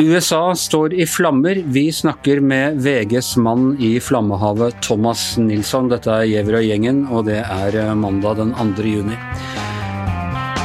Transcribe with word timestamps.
USA 0.00 0.54
står 0.56 0.94
i 0.94 1.04
flammer. 1.06 1.58
Vi 1.64 1.92
snakker 1.92 2.40
med 2.40 2.78
VGs 2.80 3.34
mann 3.36 3.74
i 3.80 3.98
flammehavet, 4.00 4.78
Thomas 4.82 5.34
Nilsson. 5.36 5.90
Dette 5.92 6.14
er 6.14 6.28
Giæver 6.30 6.56
og 6.56 6.64
gjengen, 6.64 7.02
og 7.12 7.26
det 7.28 7.42
er 7.42 7.76
eh, 7.76 7.90
mandag 7.98 8.38
den 8.38 8.54
2. 8.56 8.86
juni. 8.88 9.18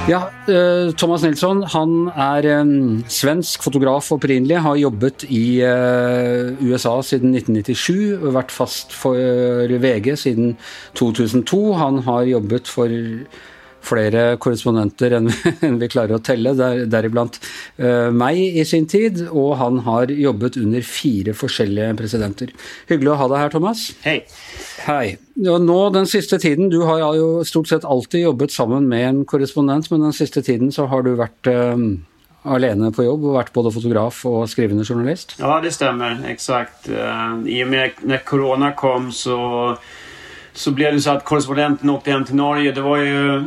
Ja, 0.07 0.21
eh, 0.47 0.93
Thomas 0.95 1.25
Nilsson 1.25 1.65
han 1.73 2.07
er 2.15 2.47
eh, 2.47 2.71
svensk 3.11 3.65
fotograf 3.67 4.13
opprinnelig. 4.15 4.61
Har 4.63 4.79
jobbet 4.79 5.27
i 5.27 5.59
USA 6.63 6.95
siden 7.03 7.35
1997. 7.35 8.31
Vært 8.37 8.55
fast 8.55 8.95
for 8.95 9.19
VG 9.83 10.13
siden 10.21 10.55
2002. 10.95 11.61
Han 11.81 11.99
har 12.07 12.31
jobbet 12.37 12.71
for 12.71 12.95
flere 13.85 14.23
korrespondenter 14.41 15.15
enn, 15.17 15.29
enn 15.65 15.79
vi 15.81 15.89
klarer 15.91 16.17
å 16.17 16.23
telle, 16.23 16.55
der, 16.57 16.85
deriblant 16.91 17.39
uh, 17.81 18.09
meg 18.15 18.39
i 18.39 18.65
sin 18.67 18.87
tid. 18.91 19.25
Og 19.31 19.55
han 19.61 19.81
har 19.87 20.11
jobbet 20.11 20.59
under 20.61 20.85
fire 20.85 21.35
forskjellige 21.37 21.93
presidenter. 21.99 22.55
Hyggelig 22.91 23.13
å 23.13 23.19
ha 23.21 23.29
deg 23.31 23.45
her, 23.45 23.53
Thomas. 23.55 23.85
Hei. 24.05 24.17
Hei. 24.85 25.15
Og 25.45 25.61
nå 25.63 25.79
den 25.95 26.07
siste 26.07 26.39
tiden, 26.41 26.69
Du 26.71 26.81
har 26.87 27.01
jo 27.17 27.43
stort 27.47 27.69
sett 27.69 27.85
alltid 27.85 28.25
jobbet 28.25 28.53
sammen 28.55 28.89
med 28.89 29.07
en 29.09 29.23
korrespondent, 29.27 29.89
men 29.91 30.05
den 30.07 30.15
siste 30.15 30.41
tiden 30.45 30.71
så 30.71 30.87
har 30.91 31.05
du 31.05 31.13
vært 31.19 31.49
uh, 31.51 31.75
alene 32.45 32.91
på 32.93 33.05
jobb 33.05 33.25
og 33.25 33.37
vært 33.39 33.53
både 33.55 33.73
fotograf 33.73 34.21
og 34.29 34.45
skrivende 34.49 34.85
journalist? 34.87 35.35
Ja, 35.41 35.59
det 35.63 35.73
stemmer. 35.75 36.17
Eksakt. 36.29 36.89
Uh, 36.89 37.41
I 37.49 37.61
og 37.65 37.71
med 37.73 38.03
når 38.05 38.25
korona 38.27 38.73
kom, 38.77 39.11
så 39.15 39.37
så 40.55 40.71
blev 40.71 40.93
det 40.93 41.01
så 41.01 41.09
att 41.09 41.23
korrespondenten 41.23 41.89
åkte 41.89 42.11
hem 42.11 42.25
till 42.25 42.35
Norge. 42.35 42.71
Det 42.71 42.81
var 42.81 42.97
ju 42.97 43.37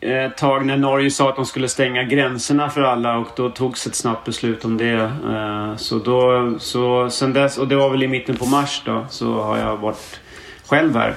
eh, 0.00 0.24
ett 0.24 0.36
tag 0.36 0.66
när 0.66 0.76
Norge 0.76 1.10
sa 1.10 1.28
att 1.28 1.36
de 1.36 1.46
skulle 1.46 1.68
stänga 1.68 2.02
gränserna 2.04 2.70
för 2.70 2.82
alla 2.82 3.18
och 3.18 3.28
då 3.36 3.50
togs 3.50 3.86
ett 3.86 3.94
snabbt 3.94 4.24
beslut 4.26 4.64
om 4.64 4.76
det. 4.76 5.10
Eh, 5.30 5.76
så 5.76 5.98
då, 5.98 6.54
så 6.58 7.10
sen 7.10 7.32
dess, 7.32 7.58
och 7.58 7.68
det 7.68 7.76
var 7.76 7.90
väl 7.90 8.02
i 8.02 8.08
mitten 8.08 8.36
på 8.36 8.46
mars 8.46 8.82
då, 8.84 9.06
så 9.10 9.42
har 9.42 9.58
jag 9.58 9.76
varit 9.76 10.20
själv 10.66 10.94
här. 10.94 11.14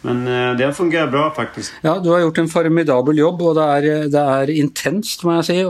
Men 0.00 0.26
eh, 0.26 0.56
det 0.56 0.64
har 0.64 0.72
fungerat 0.72 1.10
bra 1.10 1.30
faktiskt. 1.30 1.72
Ja, 1.80 1.98
du 1.98 2.10
har 2.10 2.20
gjort 2.20 2.38
en 2.38 2.48
formidabel 2.48 3.18
jobb 3.18 3.42
och 3.42 3.54
det 3.54 3.62
är, 3.62 4.08
det 4.08 4.18
är 4.18 4.50
intenst, 4.50 5.24
må 5.24 5.34
jag 5.34 5.44
säga, 5.44 5.68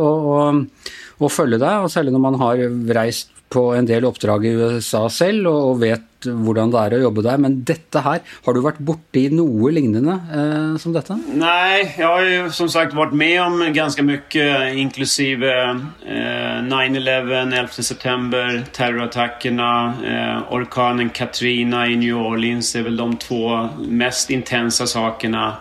att 1.19 1.33
följa 1.33 1.59
dig. 1.59 1.79
Och 1.79 1.92
särskilt 1.92 2.12
när 2.12 2.19
man 2.19 2.34
har 2.34 2.57
rest 2.95 3.29
på 3.48 3.75
en 3.75 3.86
del 3.86 4.05
uppdrag 4.05 4.47
i 4.47 4.48
USA 4.48 5.09
själv 5.09 5.47
och 5.47 5.83
vet 5.83 6.01
hvordan 6.27 6.73
det 6.73 6.81
er 6.83 6.97
å 6.97 7.03
jobbe 7.06 7.25
der. 7.27 7.41
Men 7.42 7.61
dette 7.69 8.03
her, 8.05 8.20
har 8.45 8.55
du 8.55 8.62
vært 8.65 8.81
borti 8.83 9.27
noe 9.34 9.73
lignende 9.75 10.19
eh, 10.33 10.77
som 10.83 10.95
dette? 10.95 11.17
Nej, 11.34 11.95
jag 11.98 12.12
har 12.12 12.23
ju 12.29 12.51
som 12.51 12.69
sagt 12.73 12.95
varit 12.95 13.12
med 13.12 13.42
om 13.42 13.73
ganska 13.73 14.03
mycket 14.03 14.75
inklusive 14.75 15.53
eh, 16.06 16.59
9-11, 16.69 17.55
11 17.59 17.69
september, 17.69 18.62
terrorattackerna, 18.73 19.95
eh, 20.05 20.53
orkanen 20.55 21.11
Katrina 21.11 21.87
i 21.89 21.97
New 21.97 22.17
Orleans 22.17 22.73
det 22.73 22.79
är 22.79 22.83
väl 22.83 22.97
de 22.97 23.17
två 23.17 23.69
mest 23.79 24.31
intensa 24.31 24.86
sakerna 24.86 25.57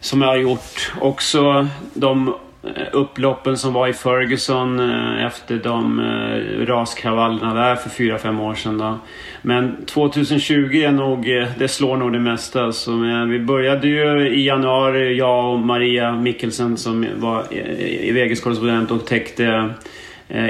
som 0.00 0.22
jag 0.22 0.28
har 0.28 0.36
gjort. 0.36 0.92
Också 1.00 1.68
de 1.94 2.34
Eh, 2.62 2.86
upploppen 2.92 3.56
som 3.56 3.72
var 3.72 3.88
i 3.88 3.92
Ferguson 3.92 4.80
eh, 4.80 5.26
efter 5.26 5.56
de 5.56 6.00
eh, 6.00 6.66
raskravallerna 6.66 7.54
där 7.54 7.76
för 7.76 7.90
fyra 7.90 8.18
fem 8.18 8.40
år 8.40 8.54
sedan. 8.54 8.78
Då. 8.78 8.98
Men 9.42 9.84
2020 9.86 10.54
är 10.54 10.92
nog, 10.92 11.24
det 11.58 11.68
slår 11.68 11.96
nog 11.96 12.12
det 12.12 12.18
mesta. 12.18 12.64
Alltså. 12.64 12.90
Så 12.90 13.26
vi 13.30 13.38
började 13.38 13.88
ju 13.88 14.28
i 14.28 14.46
januari, 14.46 15.16
jag 15.16 15.52
och 15.52 15.58
Maria 15.60 16.12
Mikkelsen 16.12 16.76
som 16.76 17.06
var 17.16 17.54
i 17.54 18.12
VGs 18.12 18.40
korrespondent 18.40 18.90
och 18.90 19.06
täckte 19.06 19.70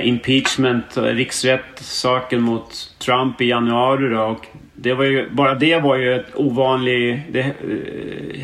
impeachment, 0.03 0.85
riksrättssaken 0.97 2.41
mot 2.41 2.95
Trump 2.99 3.41
i 3.41 3.47
januari. 3.47 4.09
Då. 4.09 4.23
Och 4.23 4.47
det 4.75 4.95
var 4.95 5.05
ju, 5.05 5.31
bara 5.31 5.55
det 5.55 5.79
var 5.79 5.97
ju 5.97 6.15
ett 6.15 6.27
ovanligt 6.35 7.19
det, 7.33 7.55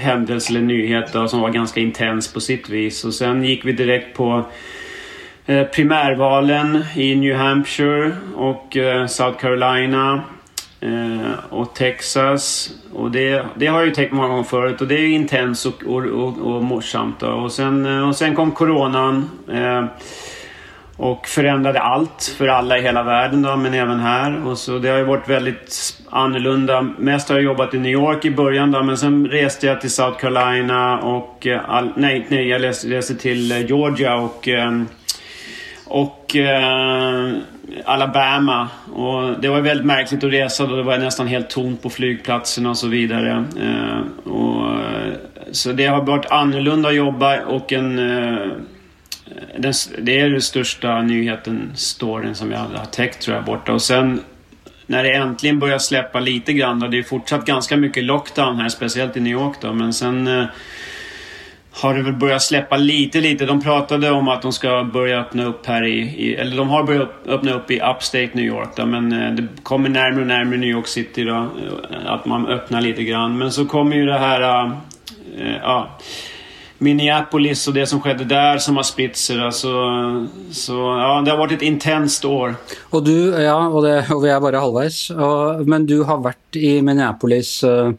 händelse 0.07 0.51
eller 0.51 0.61
nyhet 0.61 1.13
då, 1.13 1.29
som 1.29 1.41
var 1.41 1.51
ganska 1.51 1.81
intens 1.81 2.33
på 2.33 2.41
sitt 2.41 2.69
vis. 2.69 3.05
Och 3.05 3.15
sen 3.15 3.45
gick 3.45 3.65
vi 3.65 3.73
direkt 3.73 4.17
på 4.17 4.45
eh, 5.47 5.65
primärvalen 5.65 6.85
i 6.97 7.15
New 7.17 7.37
Hampshire 7.37 8.13
och 8.35 8.77
eh, 8.77 9.07
South 9.07 9.39
Carolina 9.39 10.23
eh, 10.81 11.33
och 11.51 11.75
Texas. 11.75 12.71
Och 12.93 13.11
det, 13.11 13.47
det 13.55 13.67
har 13.67 13.79
jag 13.79 13.87
ju 13.87 13.95
tänkt 13.95 14.13
många 14.13 14.29
gånger 14.29 14.43
förut 14.43 14.81
och 14.81 14.87
det 14.87 14.95
är 14.95 15.09
intensivt 15.09 15.83
och, 15.83 15.97
och, 15.97 16.29
och, 16.29 16.57
och 16.57 16.65
morsamt. 16.65 17.21
Då. 17.21 17.27
Och, 17.27 17.53
sen, 17.53 17.87
och 18.03 18.17
sen 18.17 18.35
kom 18.35 18.53
coronan. 18.53 19.31
Och 20.97 21.27
förändrade 21.27 21.81
allt 21.81 22.35
för 22.39 22.49
alla 22.49 22.79
i 22.79 22.83
hela 22.83 23.03
världen 23.03 23.43
då, 23.43 23.57
men 23.57 23.75
även 23.75 24.01
här. 24.01 24.47
Och 24.47 24.59
så 24.59 24.79
det 24.79 24.89
har 24.89 24.99
ju 24.99 25.05
varit 25.05 25.29
väldigt 25.29 25.99
annorlunda. 26.11 26.83
Mest 26.99 27.29
har 27.29 27.37
jag 27.37 27.45
jobbat 27.45 27.75
i 27.75 27.79
New 27.79 27.93
York 27.93 28.25
i 28.25 28.31
början 28.31 28.71
då, 28.71 28.83
men 28.83 28.99
sen 28.99 29.27
reste 29.27 29.67
jag 29.67 29.81
till 29.81 29.91
South 29.91 30.19
Carolina 30.19 30.99
och... 30.99 31.47
Eh, 31.47 31.61
all, 31.71 31.93
nej, 31.97 32.27
nej, 32.29 32.49
jag 32.49 32.63
reste 32.65 33.15
till 33.15 33.53
eh, 33.53 33.67
Georgia 33.67 34.17
och... 34.17 34.49
Eh, 34.49 34.83
och 35.87 36.37
eh, 36.37 37.33
Alabama. 37.85 38.69
Och 38.93 39.41
det 39.41 39.49
var 39.49 39.61
väldigt 39.61 39.87
märkligt 39.87 40.25
att 40.25 40.33
resa 40.33 40.67
då. 40.67 40.77
Det 40.77 40.83
var 40.83 40.99
nästan 40.99 41.27
helt 41.27 41.51
tomt 41.51 41.83
på 41.83 41.91
flygplatserna 41.91 42.71
och 42.71 42.77
så 42.77 42.89
vidare. 42.89 43.45
Eh, 43.61 44.31
och, 44.33 44.79
så 45.53 45.73
det 45.73 45.87
har 45.87 46.03
varit 46.03 46.31
annorlunda 46.31 46.89
att 46.89 46.95
jobba 46.95 47.41
och 47.41 47.73
en 47.73 47.99
Eh, 49.31 49.61
den, 49.61 49.73
det 49.99 50.21
är 50.21 50.31
den 50.31 50.43
största 50.43 51.03
nyheten, 51.03 51.73
storyn 51.75 52.35
som 52.35 52.53
jag 52.53 52.59
har 52.59 52.85
täckt 52.85 53.23
tror 53.23 53.37
jag 53.37 53.45
borta. 53.45 53.73
Och 53.73 53.83
sen 53.83 54.21
när 54.87 55.05
det 55.05 55.13
äntligen 55.13 55.59
börjar 55.59 55.79
släppa 55.79 56.21
lite 56.21 56.53
grann 56.53 56.81
då, 56.81 56.87
det 56.87 56.99
är 56.99 57.03
fortsatt 57.03 57.45
ganska 57.45 57.77
mycket 57.77 58.05
lockdown 58.05 58.61
här, 58.61 58.69
speciellt 58.69 59.17
i 59.17 59.21
New 59.21 59.33
York 59.33 59.57
då, 59.61 59.73
men 59.73 59.93
sen 59.93 60.27
eh, 60.27 60.45
har 61.73 61.95
det 61.95 62.03
väl 62.03 62.13
börjat 62.13 62.43
släppa 62.43 62.77
lite, 62.77 63.21
lite. 63.21 63.47
De 63.47 63.63
pratade 63.63 64.11
om 64.11 64.29
att 64.29 64.43
de 64.43 64.53
ska 64.53 64.85
börja 64.85 65.21
öppna 65.21 65.45
upp 65.45 65.67
här 65.67 65.85
i, 65.85 65.99
i 65.99 66.35
eller 66.35 66.57
de 66.57 66.69
har 66.69 66.83
börjat 66.83 67.11
öppna 67.27 67.53
upp 67.53 67.71
i 67.71 67.81
Upstate 67.81 68.31
New 68.33 68.45
York 68.45 68.69
då, 68.77 68.87
men 68.87 69.13
eh, 69.13 69.33
det 69.33 69.47
kommer 69.63 69.89
närmare 69.89 70.21
och 70.21 70.27
närmare 70.27 70.57
New 70.57 70.71
York 70.71 70.87
City 70.87 71.25
då, 71.25 71.35
eh, 71.37 72.07
att 72.07 72.27
man 72.27 72.47
öppnar 72.47 72.81
lite 72.81 73.05
grann. 73.05 73.39
Men 73.39 73.53
så 73.53 73.67
kommer 73.67 73.97
ju 73.97 74.07
det 74.07 74.19
här, 74.19 74.65
eh, 75.39 75.57
ja 75.63 75.99
Minneapolis 76.79 77.69
och 77.69 77.75
det 77.75 77.87
som 77.87 78.01
skedde 78.01 78.25
där 78.25 78.59
som 78.59 78.77
har 78.77 78.83
sig. 79.17 79.41
Alltså, 79.41 79.69
så 80.51 80.73
ja, 80.73 81.23
det 81.25 81.31
har 81.31 81.39
varit 81.39 81.53
ett 81.53 81.63
intenst 81.63 82.25
år. 82.25 82.55
Och 82.81 83.05
du, 83.05 83.29
ja, 83.29 83.69
och, 83.69 83.83
det, 83.83 84.07
och 84.11 84.25
vi 84.25 84.31
är 84.31 84.41
bara 84.41 84.61
halvvägs. 84.61 85.11
Och, 85.11 85.69
men 85.69 85.87
du 85.87 86.03
har 86.03 86.19
varit 86.19 86.57
i 86.57 86.83
Minneapolis 86.83 87.65
uh, 87.65 87.93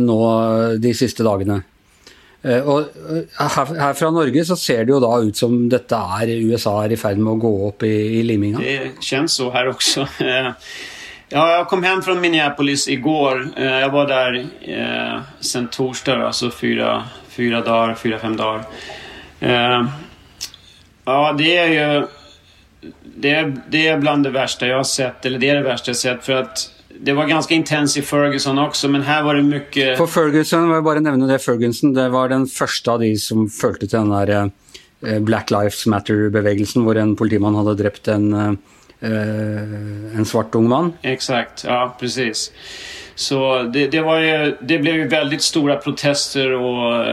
nu 0.00 0.78
de 0.78 0.94
sista 0.94 1.22
dagarna. 1.22 1.62
Uh, 2.44 2.58
och 2.58 2.84
här, 3.38 3.80
här 3.80 3.94
från 3.94 4.14
Norge 4.14 4.44
så 4.44 4.56
ser 4.56 4.84
det 4.84 4.92
ju 4.92 5.00
då 5.00 5.22
ut 5.22 5.36
som 5.36 5.68
detta 5.68 5.96
är 6.22 6.28
USA 6.28 6.84
är 6.84 6.92
i 6.92 6.96
färd 6.96 7.18
med 7.18 7.32
att 7.32 7.40
gå 7.40 7.68
upp 7.68 7.82
i, 7.82 7.86
i 7.86 8.22
limminga. 8.22 8.58
Det 8.58 8.90
känns 9.00 9.32
så 9.32 9.50
här 9.50 9.68
också. 9.68 10.08
Ja, 11.32 11.50
jag 11.50 11.68
kom 11.68 11.82
hem 11.82 12.02
från 12.02 12.20
Minneapolis 12.20 12.88
igår. 12.88 13.48
Jag 13.56 13.90
var 13.90 14.06
där 14.06 14.46
eh, 14.60 15.20
sen 15.40 15.68
torsdag, 15.68 16.26
alltså 16.26 16.50
fyra, 16.50 17.04
fyra 17.40 17.60
dagar, 17.60 17.94
fyra, 17.94 18.18
fem 18.18 18.36
dagar. 18.36 18.64
Eh, 19.40 19.86
ja, 21.04 21.34
det 21.38 21.56
är 21.56 21.66
ju... 21.66 22.06
Det 23.16 23.30
är, 23.30 23.56
det 23.70 23.88
är 23.88 23.98
bland 23.98 24.24
det 24.24 24.30
värsta 24.30 24.66
jag 24.66 24.76
har 24.76 24.84
sett, 24.84 25.26
eller 25.26 25.38
det 25.38 25.48
är 25.48 25.54
det 25.54 25.62
värsta 25.62 25.90
jag 25.90 25.94
har 25.94 25.98
sett 26.16 26.24
för 26.24 26.32
att 26.32 26.70
det 27.00 27.12
var 27.12 27.26
ganska 27.26 27.54
intens 27.54 27.96
i 27.96 28.02
Ferguson 28.02 28.58
också, 28.58 28.88
men 28.88 29.02
här 29.02 29.22
var 29.22 29.34
det 29.34 29.42
mycket... 29.42 29.98
För 29.98 30.06
Ferguson, 30.06 30.70
jag 30.70 30.84
bara 30.84 31.00
nämna 31.00 31.26
det, 31.26 31.38
Ferguson, 31.38 31.94
det 31.94 32.08
var 32.08 32.28
den 32.28 32.46
första 32.46 32.92
av 32.92 33.00
de 33.00 33.16
som 33.16 33.48
följde 33.48 33.78
till 33.78 33.98
den 33.98 34.10
där 34.10 34.50
eh, 35.06 35.18
Black 35.18 35.50
Lives 35.50 35.86
Matter-bevegelsen, 35.86 36.84
där 36.84 36.94
en 36.94 37.16
politiman 37.16 37.54
hade 37.54 37.74
dräpt 37.74 38.08
en, 38.08 38.32
eh, 38.32 40.18
en 40.18 40.24
svart 40.24 40.54
ung 40.54 40.68
man. 40.68 40.92
Exakt, 41.02 41.64
ja 41.64 41.96
precis. 42.00 42.52
Så 43.20 43.62
det, 43.62 43.86
det, 43.86 44.00
var 44.00 44.18
ju, 44.18 44.56
det 44.60 44.78
blev 44.78 44.94
ju 44.94 45.08
väldigt 45.08 45.42
stora 45.42 45.76
protester 45.76 46.52
och 46.52 47.06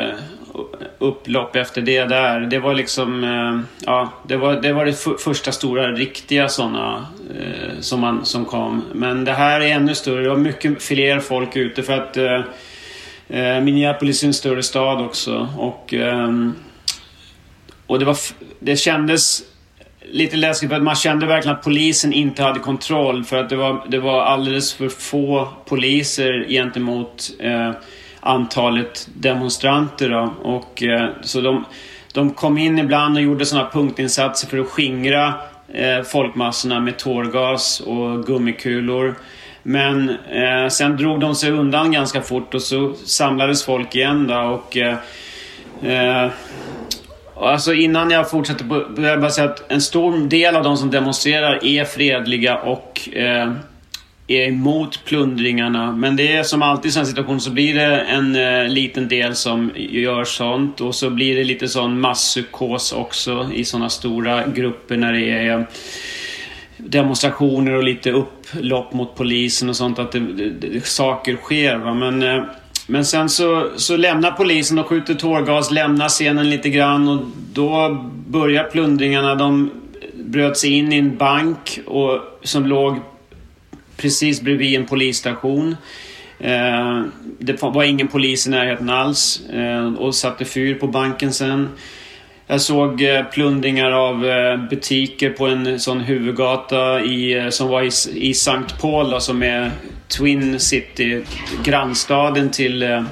upplopp 0.97 1.55
efter 1.55 1.81
det 1.81 2.03
där. 2.03 2.39
Det 2.39 2.59
var 2.59 2.73
liksom, 2.73 3.23
eh, 3.23 3.85
ja, 3.85 4.09
det 4.27 4.37
var 4.37 4.61
det, 4.61 4.73
var 4.73 4.85
det 4.85 4.93
första 5.19 5.51
stora 5.51 5.91
riktiga 5.91 6.49
sådana 6.49 7.07
eh, 7.39 7.79
som, 7.79 7.99
man, 7.99 8.25
som 8.25 8.45
kom. 8.45 8.83
Men 8.93 9.25
det 9.25 9.31
här 9.31 9.61
är 9.61 9.67
ännu 9.67 9.95
större. 9.95 10.23
Det 10.23 10.29
var 10.29 10.37
mycket 10.37 10.83
fler 10.83 11.19
folk 11.19 11.55
ute 11.55 11.83
för 11.83 11.93
att 11.93 12.17
eh, 12.17 12.41
eh 13.29 13.61
Minneapolis 13.61 14.23
är 14.23 14.27
en 14.27 14.33
större 14.33 14.63
stad 14.63 15.05
också. 15.05 15.49
Och, 15.57 15.93
eh, 15.93 16.31
och 17.87 17.99
det, 17.99 18.05
var, 18.05 18.17
det 18.59 18.75
kändes 18.75 19.41
lite 20.11 20.37
läskigt 20.37 20.69
för 20.69 20.75
att 20.75 20.83
man 20.83 20.95
kände 20.95 21.25
verkligen 21.25 21.57
att 21.57 21.63
polisen 21.63 22.13
inte 22.13 22.43
hade 22.43 22.59
kontroll 22.59 23.23
för 23.23 23.37
att 23.37 23.49
det 23.49 23.55
var, 23.55 23.85
det 23.87 23.99
var 23.99 24.21
alldeles 24.21 24.73
för 24.73 24.89
få 24.89 25.47
poliser 25.65 26.45
gentemot 26.49 27.29
eh, 27.39 27.71
antalet 28.19 29.07
demonstranter. 29.13 30.09
Då. 30.09 30.33
Och, 30.43 30.83
eh, 30.83 31.09
så 31.21 31.41
de, 31.41 31.65
de 32.13 32.31
kom 32.31 32.57
in 32.57 32.79
ibland 32.79 33.17
och 33.17 33.23
gjorde 33.23 33.45
sådana 33.45 33.69
punktinsatser 33.69 34.47
för 34.47 34.57
att 34.57 34.67
skingra 34.67 35.33
eh, 35.73 36.03
folkmassorna 36.03 36.79
med 36.79 36.97
tårgas 36.97 37.79
och 37.79 38.25
gummikulor. 38.25 39.15
Men 39.63 40.09
eh, 40.09 40.69
sen 40.69 40.97
drog 40.97 41.19
de 41.19 41.35
sig 41.35 41.51
undan 41.51 41.91
ganska 41.91 42.21
fort 42.21 42.53
och 42.53 42.61
så 42.61 42.93
samlades 42.93 43.65
folk 43.65 43.95
igen 43.95 44.27
då 44.27 44.39
och 44.39 44.77
eh, 44.77 44.97
eh 45.83 46.31
Alltså 47.41 47.73
innan 47.73 48.11
jag 48.11 48.29
fortsätter 48.29 48.65
på, 48.65 48.85
vill 48.95 49.05
jag 49.05 49.21
bara 49.21 49.31
säga 49.31 49.49
att 49.49 49.71
en 49.71 49.81
stor 49.81 50.27
del 50.27 50.55
av 50.55 50.63
de 50.63 50.77
som 50.77 50.91
demonstrerar 50.91 51.65
är 51.65 51.85
fredliga 51.85 52.57
och 52.57 53.09
eh, 53.13 53.51
är 54.27 54.47
emot 54.47 55.05
plundringarna. 55.05 55.91
Men 55.91 56.15
det 56.15 56.35
är 56.35 56.43
som 56.43 56.61
alltid 56.61 56.89
i 56.89 56.91
sådana 56.91 57.07
situationer 57.07 57.39
så 57.39 57.51
blir 57.51 57.73
det 57.75 58.01
en 58.01 58.35
eh, 58.35 58.67
liten 58.67 59.07
del 59.07 59.35
som 59.35 59.71
gör 59.75 60.23
sånt 60.23 60.81
och 60.81 60.95
så 60.95 61.09
blir 61.09 61.35
det 61.35 61.43
lite 61.43 61.67
sån 61.67 61.99
masspsykos 61.99 62.93
också 62.93 63.49
i 63.53 63.65
sådana 63.65 63.89
stora 63.89 64.47
grupper 64.47 64.97
när 64.97 65.13
det 65.13 65.29
är 65.29 65.67
demonstrationer 66.77 67.73
och 67.73 67.83
lite 67.83 68.11
upplopp 68.11 68.93
mot 68.93 69.15
polisen 69.15 69.69
och 69.69 69.75
sånt. 69.75 69.99
Att 69.99 70.11
det, 70.11 70.19
det, 70.19 70.49
det, 70.49 70.85
saker 70.85 71.35
sker. 71.35 71.77
Va? 71.77 71.93
Men, 71.93 72.23
eh, 72.23 72.43
men 72.87 73.05
sen 73.05 73.29
så, 73.29 73.69
så 73.75 73.97
lämnar 73.97 74.31
polisen 74.31 74.79
och 74.79 74.87
skjuter 74.87 75.13
tårgas, 75.13 75.71
lämnar 75.71 76.09
scenen 76.09 76.49
lite 76.49 76.69
grann 76.69 77.07
och 77.07 77.25
då 77.53 78.03
börjar 78.27 78.63
plundringarna. 78.63 79.35
De 79.35 79.71
bröt 80.13 80.57
sig 80.57 80.69
in 80.69 80.93
i 80.93 80.97
en 80.97 81.17
bank 81.17 81.79
och, 81.85 82.19
som 82.43 82.65
låg 82.65 82.99
precis 83.97 84.41
bredvid 84.41 84.79
en 84.79 84.85
polisstation. 84.85 85.75
Eh, 86.39 87.01
det 87.39 87.61
var 87.61 87.83
ingen 87.83 88.07
polis 88.07 88.47
i 88.47 88.49
närheten 88.49 88.89
alls 88.89 89.41
eh, 89.49 89.93
och 89.93 90.15
satte 90.15 90.45
fyr 90.45 90.75
på 90.75 90.87
banken 90.87 91.33
sen. 91.33 91.69
Jag 92.47 92.61
såg 92.61 93.01
eh, 93.01 93.23
plundringar 93.23 93.91
av 93.91 94.25
eh, 94.25 94.57
butiker 94.69 95.29
på 95.29 95.47
en 95.47 95.79
sån 95.79 95.99
huvudgata 95.99 97.01
i, 97.01 97.37
eh, 97.37 97.49
som 97.49 97.67
var 97.67 97.81
i, 97.81 97.91
i 98.13 98.33
Sankt 98.33 98.81
Paul 98.81 99.09
då, 99.09 99.19
som 99.19 99.43
är 99.43 99.71
Twin 100.07 100.59
City, 100.59 101.23
grannstaden 101.63 102.51
till, 102.51 102.83
eh, 102.83 103.03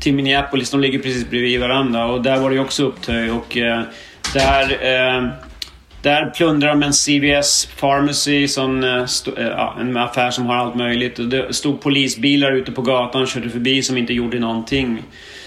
till 0.00 0.14
Minneapolis. 0.14 0.70
De 0.70 0.80
ligger 0.80 0.98
precis 0.98 1.30
bredvid 1.30 1.60
varandra 1.60 2.06
och 2.06 2.22
där 2.22 2.38
var 2.38 2.50
det 2.50 2.58
också 2.58 2.84
upptöj 2.84 3.30
och 3.30 3.56
eh, 3.56 3.82
där 4.34 4.62
eh, 4.82 5.28
där 6.02 6.30
plundrar 6.30 6.68
de 6.68 6.82
en 6.82 6.92
CVS 6.92 7.68
Pharmacy, 7.80 8.48
som, 8.48 8.84
en 9.80 9.96
affär 9.96 10.30
som 10.30 10.46
har 10.46 10.56
allt 10.56 10.74
möjligt. 10.74 11.18
Och 11.18 11.24
det 11.24 11.54
stod 11.54 11.80
polisbilar 11.80 12.52
ute 12.52 12.72
på 12.72 12.82
gatan 12.82 13.22
och 13.22 13.28
körde 13.28 13.50
förbi 13.50 13.82
som 13.82 13.96
inte 13.96 14.12
gjorde 14.12 14.38
någonting. 14.38 15.02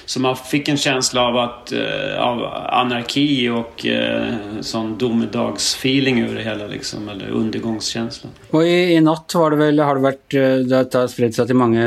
Så 0.06 0.20
man 0.20 0.36
fick 0.36 0.68
en 0.68 0.78
känsla 0.78 1.22
av, 1.22 1.38
att, 1.38 1.72
eh, 1.72 2.22
av 2.22 2.46
anarki 2.70 3.50
och 3.50 3.86
eh, 3.86 4.34
sån 4.62 4.98
domedagsfeeling 4.98 6.22
över 6.22 6.36
det 6.36 6.44
hela, 6.44 6.68
liksom, 6.68 7.10
eller 7.10 7.30
undergångskänsla. 7.30 8.30
Och 8.50 8.64
i, 8.64 8.94
i 8.94 9.02
natt 9.02 9.32
var 9.36 9.52
det 9.52 9.58
väl, 9.58 9.80
har 9.80 9.96
det 9.96 10.02
varit, 10.02 10.34
eh, 10.34 10.56
det 10.56 10.94
har 10.94 11.08
spritt 11.08 11.36
sig 11.36 11.46
till 11.46 11.56
många 11.56 11.84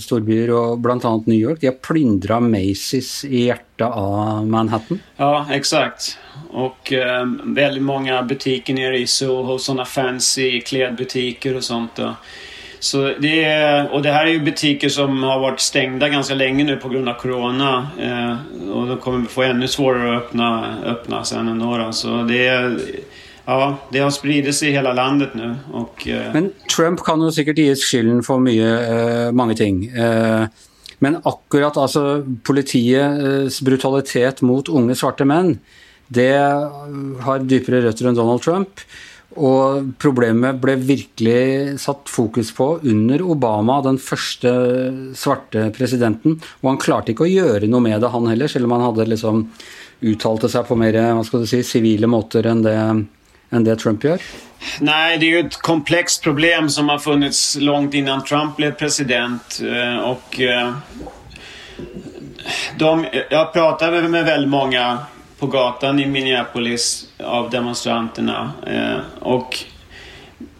storbyer 0.00 0.50
och 0.50 0.78
bland 0.78 1.04
annat 1.04 1.26
New 1.26 1.38
York. 1.38 1.60
De 1.60 1.66
har 1.66 1.74
plundrat 1.74 2.42
Macy's 2.42 3.26
i 3.26 3.44
hjärtat 3.44 3.92
av 3.92 4.46
Manhattan. 4.46 4.98
Ja, 5.16 5.46
exakt. 5.50 6.18
Och 6.50 6.92
eh, 6.92 7.26
väldigt 7.44 7.82
många 7.82 8.22
butiker 8.22 8.74
nere 8.74 8.98
i 8.98 9.06
Soho, 9.06 9.58
sådana 9.58 9.84
fancy 9.84 10.60
klädbutiker 10.60 11.56
och 11.56 11.64
sånt. 11.64 11.90
Då. 11.96 12.14
Så 12.80 13.12
det 13.20 13.44
är, 13.44 13.92
och 13.92 14.02
det 14.02 14.12
här 14.12 14.26
är 14.26 14.30
ju 14.30 14.40
butiker 14.40 14.88
som 14.88 15.22
har 15.22 15.40
varit 15.40 15.60
stängda 15.60 16.08
ganska 16.08 16.34
länge 16.34 16.64
nu 16.64 16.76
på 16.76 16.88
grund 16.88 17.08
av 17.08 17.14
Corona. 17.14 17.88
Eh, 18.00 18.70
och 18.70 18.86
de 18.86 18.98
kommer 18.98 19.26
få 19.26 19.42
ännu 19.42 19.68
svårare 19.68 20.16
att 20.16 20.22
öppna, 20.22 20.76
öppna 20.84 21.24
sen 21.24 21.48
ändå. 21.48 21.78
Då. 21.78 21.92
Så 21.92 22.22
det 22.22 22.46
är, 22.46 22.78
Ja, 23.48 23.76
det 23.90 23.98
har 23.98 24.10
spridit 24.10 24.54
sig 24.54 24.68
i 24.68 24.72
hela 24.72 24.92
landet 24.92 25.28
nu. 25.34 25.54
Och, 25.72 26.08
eh... 26.08 26.32
Men 26.32 26.52
Trump 26.76 27.00
kan 27.04 27.22
ju 27.22 27.32
säkert 27.32 27.58
ges 27.58 27.84
skylden 27.84 28.22
för 28.22 28.38
mycket, 28.38 28.90
eh, 28.90 29.32
många 29.32 29.54
ting. 29.54 29.86
Eh, 29.86 30.46
men 30.98 31.16
akkurat 31.24 31.76
alltså 31.76 32.26
politiets 32.42 33.60
brutalitet 33.60 34.42
mot 34.42 34.68
unga 34.68 34.94
svarta 34.94 35.24
män, 35.24 35.58
det 36.06 36.36
har 37.20 37.44
djupare 37.48 37.80
rötter 37.80 38.06
än 38.06 38.14
Donald 38.14 38.42
Trump. 38.42 38.68
Og 39.36 39.90
problemet 40.00 40.60
ble 40.62 40.76
virkelig 40.80 41.78
satt 41.82 42.08
fokus 42.08 42.52
på 42.56 42.70
under 42.82 43.22
Obama, 43.22 43.82
den 43.84 43.98
første 44.00 44.52
svarte 45.16 45.68
presidenten. 45.76 46.38
Og 46.62 46.70
han 46.70 46.80
klarte 46.80 47.12
ikke 47.12 47.26
å 47.26 47.30
gjøre 47.30 47.68
noe 47.68 47.84
med 47.84 48.00
det, 48.00 48.12
han 48.12 48.30
heller, 48.30 48.48
selv 48.48 48.68
om 48.68 48.76
han 48.76 48.86
hadde 48.88 49.10
liksom 49.12 49.44
uttalte 50.06 50.48
seg 50.52 50.66
på 50.68 50.76
mer 50.76 50.96
hva 51.16 51.24
skal 51.24 51.44
du 51.44 51.50
si, 51.50 51.62
sivile 51.64 52.08
måter 52.10 52.48
enn 52.48 52.62
det, 52.64 52.76
enn 53.52 53.64
det 53.64 53.78
Trump 53.80 54.04
gjør. 54.04 54.20
Nej, 54.80 55.18
det 55.18 55.26
är 55.26 55.30
ju 55.30 55.46
ett 55.46 55.56
komplext 55.62 56.22
problem 56.22 56.68
som 56.68 56.88
har 56.88 56.98
funnits 56.98 57.56
långt 57.60 57.94
innan 57.94 58.24
Trump 58.24 58.56
blev 58.56 58.72
president. 58.72 59.60
Eh, 59.62 59.98
Och 59.98 60.40
eh, 60.40 60.72
de, 62.78 63.06
jag 63.30 63.52
pratade 63.52 64.08
med 64.08 64.24
väldigt 64.24 64.50
många 64.50 64.98
på 65.38 65.46
gatan 65.46 66.00
i 66.00 66.06
Minneapolis 66.06 67.08
av 67.24 67.50
demonstranterna. 67.50 68.52
Eh, 68.66 68.98
och 69.20 69.58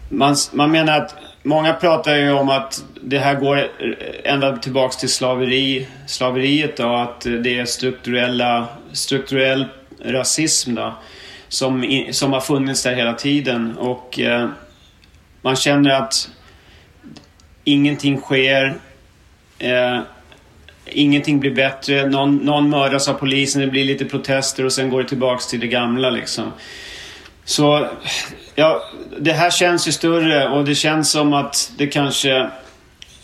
man, 0.09 0.35
man 0.53 0.71
menar 0.71 0.97
att 0.97 1.15
Många 1.47 1.73
pratar 1.73 2.15
ju 2.15 2.31
om 2.31 2.49
att 2.49 2.83
det 3.01 3.19
här 3.19 3.35
går 3.35 3.71
ända 4.23 4.57
tillbaks 4.57 4.97
till 4.97 5.09
slaveri, 5.09 5.87
slaveriet 6.07 6.77
då, 6.77 6.95
att 6.95 7.21
det 7.21 7.59
är 7.59 7.65
strukturella, 7.65 8.67
strukturell 8.91 9.65
rasism 9.99 10.75
då, 10.75 10.93
som, 11.47 12.05
som 12.11 12.33
har 12.33 12.39
funnits 12.39 12.83
där 12.83 12.95
hela 12.95 13.13
tiden. 13.13 13.77
Och 13.77 14.19
eh, 14.19 14.49
man 15.41 15.55
känner 15.55 15.89
att 15.89 16.29
ingenting 17.63 18.17
sker. 18.17 18.75
Eh, 19.59 19.99
ingenting 20.91 21.39
blir 21.39 21.51
bättre. 21.51 22.09
Någon, 22.09 22.37
någon 22.37 22.69
mördas 22.69 23.07
av 23.07 23.13
polisen, 23.13 23.61
det 23.61 23.67
blir 23.67 23.85
lite 23.85 24.05
protester 24.05 24.65
och 24.65 24.73
sen 24.73 24.89
går 24.89 25.03
det 25.03 25.09
tillbaks 25.09 25.47
till 25.47 25.59
det 25.59 25.67
gamla 25.67 26.09
liksom. 26.09 26.51
Så, 27.45 27.87
ja, 28.55 28.83
det 29.19 29.33
här 29.33 29.49
känns 29.49 29.87
ju 29.87 29.91
större 29.91 30.49
och 30.49 30.65
det 30.65 30.75
känns 30.75 31.11
som 31.11 31.33
att 31.33 31.71
det 31.77 31.87
kanske 31.87 32.49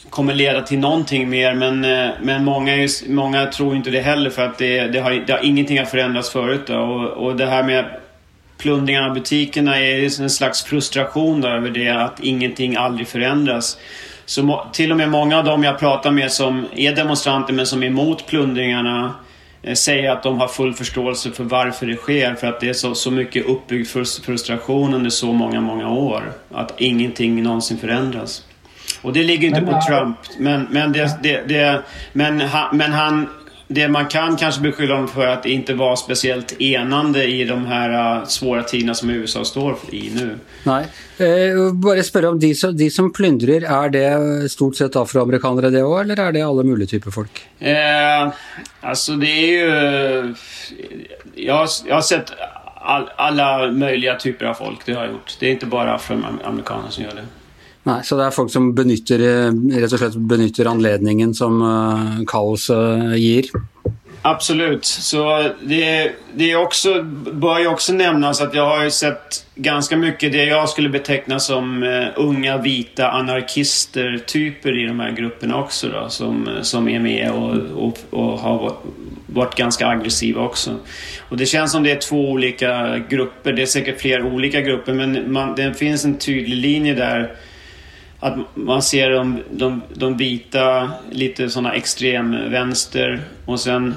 kommer 0.10 0.34
leda 0.34 0.62
till 0.62 0.80
någonting 0.80 1.30
mer 1.30 1.54
men, 1.54 1.86
eh, 1.86 2.10
men 2.22 2.44
många, 2.44 2.76
är, 2.76 3.10
många 3.10 3.46
tror 3.46 3.76
inte 3.76 3.90
det 3.90 4.02
heller 4.02 4.30
för 4.30 4.46
att 4.46 4.58
det, 4.58 4.88
det, 4.88 5.00
har, 5.00 5.12
det 5.12 5.34
har 5.34 5.46
ingenting 5.46 5.78
har 5.78 5.86
förändrats 5.86 6.30
förut. 6.30 6.62
Då. 6.68 6.78
Och, 6.78 7.26
och 7.26 7.36
det 7.36 7.46
här 7.46 7.64
med 7.64 7.86
plundringarna 8.58 9.08
av 9.08 9.14
butikerna 9.14 9.80
är 9.80 10.22
en 10.22 10.30
slags 10.30 10.64
frustration 10.64 11.42
då, 11.42 11.48
över 11.48 11.70
det 11.70 11.90
att 11.90 12.20
ingenting 12.20 12.76
aldrig 12.76 13.08
förändras. 13.08 13.78
Så 14.26 14.68
till 14.74 14.92
och 14.92 14.98
med 14.98 15.10
många 15.10 15.38
av 15.38 15.44
dem 15.44 15.64
jag 15.64 15.80
pratar 15.80 16.12
med 16.12 16.32
som 16.32 16.66
är 16.76 16.96
demonstranter 16.96 17.54
men 17.54 17.66
som 17.66 17.84
är 17.84 17.88
emot 17.88 18.28
plundringarna 18.28 19.16
eh, 19.62 19.74
säger 19.74 20.12
att 20.12 20.24
de 20.24 20.40
har 20.40 20.48
full 20.48 20.74
förståelse 20.74 21.32
för 21.32 21.44
varför 21.44 21.86
det 21.86 21.96
sker. 21.96 22.36
För 22.36 22.48
att 22.48 22.60
det 22.60 22.70
är 22.70 22.74
så, 22.74 22.96
så 22.96 23.12
mycket 23.12 23.46
uppbyggd 23.46 23.88
frustration 24.26 24.94
under 24.94 25.10
så 25.10 25.34
många, 25.34 25.62
många 25.62 25.90
år. 25.90 26.32
Att 26.52 26.82
ingenting 26.82 27.44
någonsin 27.44 27.78
förändras. 27.78 28.44
Och 29.02 29.14
det 29.14 29.24
ligger 29.24 29.48
inte 29.48 29.62
men, 29.62 29.74
på 29.74 29.82
Trump. 29.88 30.18
Men, 30.38 30.68
men, 30.72 30.92
det, 30.92 31.24
det, 31.24 31.48
det, 31.48 31.84
men, 32.14 32.42
han, 32.42 32.78
men 32.78 32.92
han 32.94 33.30
det 33.68 33.88
man 33.88 34.08
kan 34.08 34.38
kanske 34.38 34.62
beskylla 34.62 34.94
honom 34.94 35.10
för 35.10 35.28
att 35.28 35.46
inte 35.46 35.74
vara 35.74 35.96
speciellt 35.96 36.62
enande 36.62 37.24
i 37.24 37.44
de 37.44 37.66
här 37.66 38.20
uh, 38.20 38.26
svåra 38.26 38.64
tiderna 38.64 38.94
som 38.94 39.10
USA 39.10 39.46
står 39.46 39.78
i 39.92 40.12
nu. 40.16 40.38
Nej. 40.64 40.86
Eh, 41.18 41.74
bara 41.74 42.04
fråga 42.04 42.30
om 42.30 42.40
de 42.40 42.56
som, 42.56 42.78
de 42.78 42.90
som 42.90 43.14
plundrar, 43.14 43.86
är 43.86 43.90
det 43.90 44.50
stort 44.50 44.76
sett 44.76 44.96
afroamerikanare 44.96 45.70
det 45.70 45.84
också 45.84 46.02
eller 46.02 46.20
är 46.20 46.32
det 46.32 46.42
alla 46.42 46.64
möjliga 46.64 46.88
typer 46.88 47.08
av 47.08 47.12
folk? 47.12 47.48
Eh, 47.60 48.34
alltså 48.82 49.12
det 49.12 49.28
är 49.28 49.48
ju... 49.48 50.36
Jag, 51.36 51.54
har, 51.54 51.70
jag 51.88 51.96
har 51.96 52.02
sett 52.02 52.32
all, 52.76 53.10
alla 53.16 53.72
möjliga 53.72 54.16
typer 54.16 54.46
av 54.46 54.54
folk, 54.54 54.86
det 54.86 54.94
har 54.94 55.04
jag 55.04 55.12
gjort. 55.12 55.38
Det 55.40 55.48
är 55.48 55.52
inte 55.52 55.66
bara 55.66 55.94
afroamerikaner 55.94 56.90
som 56.90 57.04
gör 57.04 57.16
det. 57.16 57.26
Nei, 57.84 58.04
så 58.04 58.18
det 58.18 58.24
är 58.24 58.32
folk 58.32 58.52
som 58.52 58.76
benytter, 58.76 59.20
eh, 59.20 59.52
rett 59.80 59.94
og 59.94 60.00
slett 60.00 60.16
benytter 60.16 60.70
anledningen 60.72 61.34
som 61.36 61.62
eh, 61.62 62.20
uh, 62.20 62.26
kaoset 62.28 62.78
eh, 62.78 63.16
ger? 63.16 63.50
Absolut. 64.22 64.86
Så 64.86 65.50
det, 65.62 66.12
det 66.34 66.56
också, 66.56 67.04
bör 67.34 67.60
ju 67.60 67.68
också 67.68 67.94
nämnas 67.94 68.42
att 68.42 68.54
jag 68.54 68.66
har 68.66 68.90
sett 68.90 69.46
ganska 69.56 69.98
mycket 69.98 70.32
det 70.32 70.46
jag 70.46 70.70
skulle 70.70 70.90
beteckna 70.90 71.40
som 71.40 71.84
uh, 71.84 72.08
unga 72.16 72.58
vita 72.58 73.12
anarkister-typer 73.12 74.84
i 74.84 74.88
de 74.88 75.00
här 75.00 75.12
grupperna 75.12 75.60
också 75.64 75.88
då, 75.90 76.10
som, 76.10 76.50
som 76.62 76.88
är 76.90 77.00
med 77.00 77.32
och, 77.32 77.56
och, 77.86 77.98
och 78.10 78.40
har 78.40 78.76
varit 79.26 79.56
ganska 79.56 79.88
aggressiva 79.88 80.42
också. 80.42 80.72
Och 81.30 81.38
det 81.38 81.46
känns 81.46 81.72
som 81.72 81.84
det 81.84 81.92
är 81.92 82.00
två 82.00 82.32
olika 82.32 83.02
grupper. 83.10 83.54
Det 83.54 83.62
är 83.62 83.66
säkert 83.66 84.02
fler 84.02 84.26
olika 84.26 84.62
grupper 84.62 84.94
men 84.94 85.32
man, 85.34 85.56
det 85.56 85.74
finns 85.74 86.06
en 86.06 86.18
tydlig 86.18 86.58
linje 86.58 86.94
där 86.94 87.36
att 88.24 88.38
man 88.56 88.82
ser 88.82 89.10
de, 89.10 89.40
de, 89.52 89.82
de 89.94 90.18
vita 90.18 90.92
lite 91.12 91.50
sådana 91.50 91.74
extremvänster 91.74 93.22
och 93.46 93.60
sen 93.60 93.96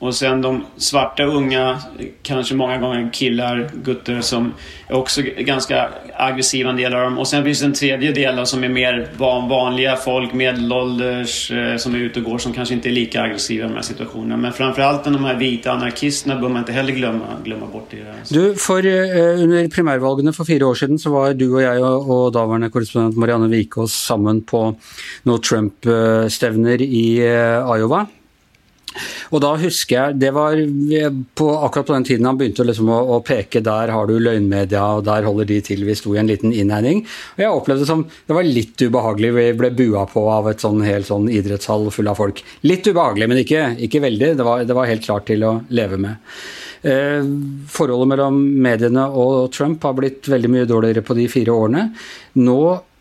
och 0.00 0.14
sen 0.14 0.42
de 0.42 0.64
svarta 0.76 1.22
unga, 1.22 1.78
kanske 2.22 2.54
många 2.54 2.78
gånger 2.78 3.10
killar, 3.12 3.70
gutter 3.84 4.20
som 4.20 4.54
är 4.88 4.94
också 4.94 5.22
ganska 5.38 5.88
aggressiva 6.16 6.70
en 6.70 6.76
del 6.76 6.94
av 6.94 7.02
dem. 7.02 7.18
Och 7.18 7.28
sen 7.28 7.44
finns 7.44 7.60
det 7.60 7.66
en 7.66 7.72
tredje 7.72 8.12
del 8.12 8.46
som 8.46 8.64
är 8.64 8.68
mer 8.68 9.08
vanliga 9.48 9.96
folk, 9.96 10.32
medelålders, 10.32 11.50
eh, 11.50 11.76
som 11.76 11.94
är 11.94 11.98
ute 11.98 12.20
och 12.20 12.24
går 12.24 12.38
som 12.38 12.52
kanske 12.52 12.74
inte 12.74 12.88
är 12.88 12.92
lika 12.92 13.22
aggressiva 13.22 13.64
i 13.64 13.68
de 13.68 13.74
här 13.74 13.82
situationerna. 13.82 14.36
Men 14.36 14.52
framförallt 14.52 15.04
de 15.04 15.24
här 15.24 15.36
vita 15.36 15.72
anarkisterna 15.72 16.40
bör 16.40 16.48
man 16.48 16.58
inte 16.58 16.72
heller 16.72 16.92
glömma, 16.92 17.24
glömma 17.44 17.66
bort 17.66 17.94
i 17.94 17.96
det 17.96 18.04
här. 18.04 18.14
Du, 18.28 18.54
för, 18.54 18.86
eh, 18.86 19.42
under 19.42 19.68
primärvalen 19.68 20.32
för 20.32 20.44
fyra 20.44 20.66
år 20.66 20.74
sedan 20.74 20.98
så 20.98 21.10
var 21.10 21.34
du 21.34 21.54
och 21.54 21.62
jag 21.62 21.82
och, 21.82 22.24
och 22.24 22.32
dåvarande 22.32 22.70
korrespondent 22.70 23.16
Marianne 23.16 23.48
Wikås 23.48 23.92
samman 23.92 24.42
på 24.42 24.74
några 25.22 25.40
Trump-stevner 25.40 26.82
i 26.82 27.18
eh, 27.18 27.76
Iowa. 27.78 28.06
Og 29.30 29.38
da 29.42 29.52
husker 29.60 29.94
jeg 29.94 30.18
Det 30.18 30.30
var 30.34 30.58
eh, 30.58 31.10
på, 31.38 31.46
akkurat 31.64 31.86
på 31.86 31.94
den 31.94 32.06
tiden 32.08 32.26
han 32.26 32.38
begynte 32.40 32.66
liksom 32.66 32.90
å, 32.90 32.98
å, 33.16 33.18
peke 33.26 33.62
der 33.64 33.92
har 33.94 34.08
du 34.08 34.16
løgnmedia, 34.18 34.82
og 34.98 35.04
der 35.06 35.26
holder 35.28 35.48
de 35.48 35.60
til. 35.64 35.84
Vi 35.86 35.96
sto 35.98 36.14
i 36.14 36.20
en 36.22 36.30
liten 36.30 36.54
innhegning. 36.54 37.04
Og 37.36 37.44
jeg 37.44 37.60
opplevde 37.60 37.84
det 37.84 37.90
som 37.90 38.04
det 38.04 38.36
var 38.36 38.48
litt 38.48 38.82
ubehagelig. 38.82 39.32
Vi 39.36 39.46
ble 39.60 39.72
bua 39.78 40.06
på 40.10 40.24
av 40.32 40.50
et 40.50 40.64
sånn 40.64 40.82
helt 40.86 41.08
sånn 41.10 41.30
idrettshall 41.30 41.90
full 41.94 42.10
av 42.10 42.18
folk. 42.20 42.42
Litt 42.66 42.88
ubehagelig, 42.90 43.30
men 43.30 43.44
ikke, 43.44 43.68
ikke 43.86 44.02
veldig. 44.06 44.34
Det 44.40 44.46
var, 44.46 44.66
det 44.66 44.76
var, 44.76 44.90
helt 44.90 45.06
klart 45.06 45.28
til 45.30 45.46
å 45.46 45.54
leve 45.70 46.00
med. 46.00 46.34
Eh, 46.82 47.22
forholdet 47.70 48.10
mellom 48.14 48.42
mediene 48.64 49.06
og 49.14 49.52
Trump 49.54 49.84
har 49.86 49.96
blitt 49.98 50.30
veldig 50.32 50.50
mye 50.50 50.68
dårligere 50.68 51.04
på 51.06 51.16
de 51.18 51.30
fire 51.30 51.54
årene. 51.54 51.90
Nå 52.40 52.60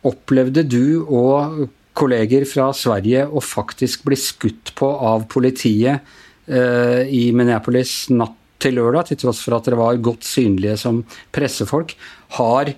opplevde 0.10 0.64
du 0.68 1.02
og 1.04 1.68
kolleger 1.94 2.46
fra 2.46 2.74
Sverige 2.74 3.26
och 3.26 3.44
faktisk 3.44 4.04
blir 4.04 4.18
skutt 4.18 4.76
på 4.76 4.88
av 4.88 5.26
politiet 5.28 6.00
eh, 6.46 7.02
i 7.08 7.32
Minneapolis 7.34 8.10
natt 8.10 8.36
til 8.60 8.76
lørdag, 8.76 9.08
til 9.08 9.22
tross 9.22 9.42
for 9.46 9.56
at 9.56 9.68
dere 9.68 9.80
var 9.80 10.00
godt 10.04 10.26
synlige 10.28 10.78
som 10.82 11.04
pressefolk. 11.36 11.94
Har 12.36 12.74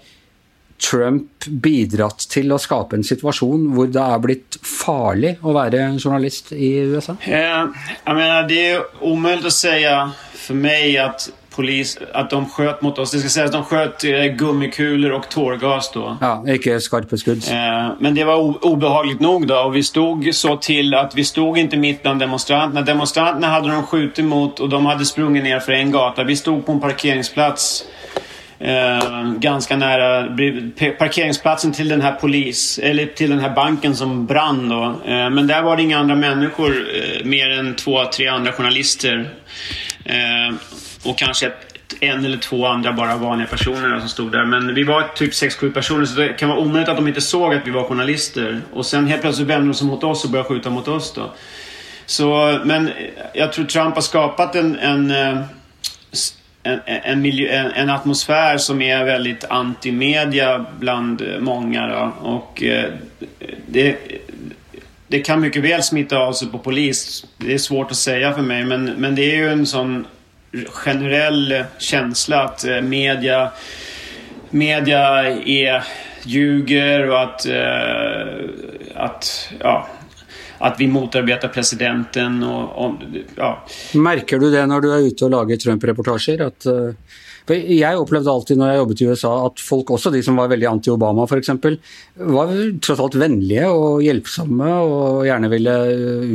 Trump 0.82 1.46
bidratt 1.46 2.25
til 2.32 2.53
å 2.53 2.60
skape 2.62 2.98
en 2.98 3.06
situasjon 3.06 3.68
hvor 3.75 3.89
det 3.94 4.01
er 4.01 4.22
blitt 4.24 4.58
farlig 4.65 5.36
å 5.46 5.53
være 5.53 5.84
journalist 6.00 6.53
i 6.58 6.74
USA? 6.89 7.18
Jag 7.25 7.75
jeg 8.06 8.15
mener, 8.18 8.48
det 8.50 8.62
er 8.72 9.06
omöjligt 9.06 9.46
å 9.46 9.51
säga 9.51 10.12
för 10.34 10.53
mig 10.53 10.98
att 10.98 11.30
polis, 11.55 11.98
att 12.13 12.29
de 12.29 12.50
sköt 12.50 12.81
mot 12.81 12.98
oss. 12.98 13.12
Det 13.12 13.20
ska 13.20 13.29
sägas 13.29 13.48
att 13.48 13.53
de 13.53 13.63
sköt 13.63 14.03
eh, 14.03 14.24
gummikulor 14.24 15.12
och 15.12 15.29
tårgas 15.29 15.91
då. 15.93 16.17
Ja, 16.22 16.46
inte 16.48 16.79
skarpa 16.79 17.17
skudd. 17.17 17.43
Eh, 17.51 17.91
men 18.00 18.15
det 18.15 18.24
var 18.24 18.65
obehagligt 18.65 19.20
nog 19.20 19.48
då 19.48 19.60
och 19.60 19.75
vi 19.75 19.84
stod 19.84 20.36
så 20.36 20.58
till 20.58 20.93
att 20.93 21.15
vi 21.15 21.24
stod 21.24 21.58
inte 21.58 21.77
mitt 21.77 22.01
bland 22.01 22.20
demonstranterna. 22.20 22.81
Demonstranterna 22.81 23.48
hade 23.48 23.72
de 23.72 23.84
skjutit 23.84 24.25
mot 24.25 24.60
och 24.60 24.70
de 24.70 24.86
hade 24.86 25.05
sprungit 25.05 25.43
ner 25.43 25.60
för 25.60 25.72
en 25.72 25.91
gata. 25.91 26.24
Vi 26.24 26.36
stod 26.36 26.65
på 26.65 26.72
en 26.72 26.79
parkeringsplats 26.79 27.86
Eh, 28.63 29.31
ganska 29.39 29.77
nära 29.77 30.27
parkeringsplatsen 31.00 31.72
till 31.72 31.89
den 31.89 32.01
här 32.01 32.12
polis, 32.12 32.79
eller 32.84 33.05
till 33.05 33.29
den 33.29 33.39
här 33.39 33.50
banken 33.50 33.96
som 33.96 34.25
brann 34.25 34.70
då. 34.70 34.84
Eh, 34.84 35.29
men 35.29 35.48
där 35.48 35.62
var 35.62 35.77
det 35.77 35.84
inga 35.84 36.00
andra 36.00 36.15
människor, 36.15 36.72
eh, 36.96 37.25
mer 37.25 37.50
än 37.50 37.75
två, 37.75 38.05
tre 38.05 38.27
andra 38.27 38.51
journalister. 38.51 39.29
Och 41.03 41.17
kanske 41.17 41.51
en 42.00 42.25
eller 42.25 42.38
två 42.38 42.65
andra 42.65 42.93
bara 42.93 43.17
vanliga 43.17 43.48
personer 43.48 44.00
som 44.00 44.10
stod 44.10 44.31
där. 44.31 44.46
Men 44.46 44.75
vi 44.75 44.84
var 44.84 45.03
typ 45.15 45.31
6-7 45.31 45.74
personer 45.74 46.05
så 46.05 46.20
det 46.20 46.34
kan 46.34 46.50
vara 46.50 46.60
omöjligt 46.60 46.89
att 46.89 46.98
de 46.98 47.08
inte 47.08 47.22
såg 47.22 47.53
att 47.53 47.67
vi 47.67 47.72
var 47.72 47.84
journalister. 47.84 48.62
Och 48.74 48.86
sen 48.86 49.08
helt 49.08 49.22
plötsligt 49.22 49.48
vände 49.48 49.67
de 49.67 49.74
sig 49.74 49.88
mot 49.88 50.03
oss 50.03 50.25
och 50.25 50.31
började 50.31 50.50
skjuta 50.50 50.70
mot 50.70 50.88
oss 50.88 51.13
då. 51.13 51.31
Så, 52.05 52.60
men 52.65 52.89
jag 53.34 53.53
tror 53.53 53.65
Trump 53.65 53.96
har 53.96 54.01
skapat 54.01 54.55
en, 54.55 55.12
eh, 55.12 55.41
en, 56.63 56.79
en, 56.86 57.01
en, 57.03 57.22
miljö, 57.22 57.50
en, 57.50 57.72
en 57.72 57.89
atmosfär 57.89 58.58
som 58.58 58.81
är 58.81 59.05
väldigt 59.05 59.43
antimedia 59.43 60.65
bland 60.79 61.24
många. 61.39 61.88
Då. 61.88 62.29
Och 62.29 62.63
eh, 62.63 62.93
det, 63.67 63.98
det 65.08 65.20
kan 65.20 65.41
mycket 65.41 65.63
väl 65.63 65.84
smitta 65.84 66.17
av 66.17 66.34
sig 66.34 66.48
på 66.48 66.60
polis. 66.60 67.25
Det 67.38 67.53
är 67.53 67.58
svårt 67.58 67.91
att 67.91 67.98
säga 67.98 68.34
för 68.34 68.41
mig 68.41 68.65
men, 68.65 68.86
men 68.86 69.15
det 69.15 69.31
är 69.31 69.36
ju 69.36 69.50
en 69.50 69.65
sån 69.65 70.05
generell 70.67 71.63
känsla 71.77 72.43
att 72.43 72.65
eh, 72.65 72.81
media, 72.81 73.51
media 74.50 75.29
är, 75.46 75.84
ljuger 76.24 77.10
och 77.10 77.22
att, 77.22 77.46
eh, 77.46 78.46
att, 78.96 79.50
ja, 79.60 79.88
att 80.58 80.75
vi 80.79 80.88
motarbetar 80.88 81.48
presidenten. 81.48 82.43
Och, 82.43 82.86
och, 82.86 82.96
ja. 83.36 83.67
Märker 83.93 84.39
du 84.39 84.51
det 84.51 84.65
när 84.65 84.81
du 84.81 84.93
är 84.93 85.08
ute 85.08 85.25
och 85.25 85.31
lagar 85.31 85.58
Trump-reportager? 85.58 86.41
Att, 86.48 86.65
uh 86.65 86.93
For 87.51 87.72
jeg 87.75 88.00
opplevde 88.00 88.31
alltid 88.31 88.60
når 88.60 88.70
jeg 88.70 88.79
jobbet 88.79 89.01
i 89.01 89.08
USA 89.12 89.29
at 89.43 89.60
folk, 89.60 89.89
også 89.91 90.12
de 90.13 90.22
som 90.24 90.38
var 90.39 90.48
veldig 90.53 90.67
anti-Obama 90.70 91.25
f.eks., 91.27 91.50
var 92.31 92.53
tross 92.79 93.01
alt 93.03 93.17
vennlige 93.20 93.67
og 93.67 94.00
hjelpsomme 94.05 94.70
og 94.86 95.25
gjerne 95.27 95.50
ville 95.51 95.74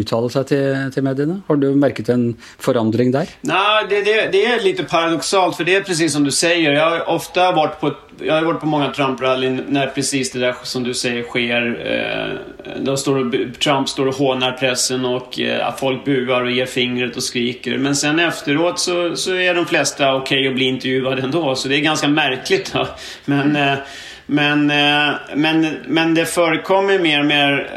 uttale 0.03 0.29
seg 0.35 0.51
til, 0.51 0.67
til 0.93 1.07
mediene. 1.07 1.39
Har 1.49 1.61
du 1.63 1.71
merket 1.73 2.11
en 2.13 2.27
forandring 2.61 3.15
der? 3.15 3.33
Nej, 3.49 3.87
det, 3.89 4.03
det, 4.05 4.17
det 4.33 4.45
är 4.45 4.61
lite 4.63 4.85
paradoxalt 4.85 5.57
för 5.57 5.65
det 5.65 5.75
är 5.75 5.81
precis 5.81 6.13
som 6.13 6.25
du 6.25 6.31
säger. 6.31 6.73
Jag 6.73 6.91
har 6.91 7.09
ofte 7.09 7.41
varit 7.41 7.81
på, 7.81 7.93
jag 8.19 8.35
har 8.35 8.43
varit 8.43 8.61
på 8.61 8.67
många 8.67 8.93
Trump-rallyn 8.93 9.63
när 9.69 9.87
precis 9.87 10.33
det 10.33 10.39
där 10.39 10.55
som 10.63 10.85
du 10.85 10.95
säger 10.95 11.23
sker. 11.23 11.63
Eh, 11.87 12.57
då 12.81 12.97
står 12.97 13.53
Trump 13.59 13.89
står 13.89 14.07
och 14.07 14.15
hånar 14.15 14.53
pressen 14.53 15.05
och 15.05 15.41
eh, 15.41 15.75
folk 15.77 16.05
buar 16.05 16.43
och 16.43 16.51
ger 16.51 16.67
fingret 16.67 17.17
och 17.17 17.23
skriker. 17.23 17.79
Men 17.79 17.97
sen 17.97 18.19
efteråt 18.21 18.79
så, 18.79 19.17
så 19.17 19.35
är 19.35 19.55
de 19.55 19.67
flesta 19.67 20.15
okej 20.15 20.39
okay 20.39 20.49
att 20.49 20.55
bli 20.55 20.65
intervjuade 20.65 21.06
intervjuad 21.07 21.25
ändå, 21.25 21.55
så 21.55 21.69
det 21.69 21.77
är 21.77 21.81
ganska 21.81 22.09
märkligt. 22.09 22.73
Då. 22.73 22.87
Men, 23.25 23.57
eh, 23.57 23.79
men, 24.27 24.71
eh, 24.71 25.15
men, 25.35 25.67
men 25.87 26.15
det 26.15 26.27
förekommer 26.27 26.99
mer 26.99 27.21
och 27.21 27.27
mer... 27.27 27.71